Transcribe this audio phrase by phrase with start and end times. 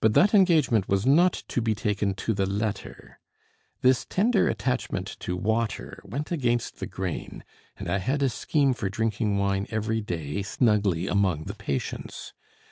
[0.00, 3.20] But that engagement was not to be taken to the letter.
[3.82, 7.44] This tender attachment to water went against the grain,
[7.76, 12.32] and I had a scheme for drinking wine every day snugly among the patients.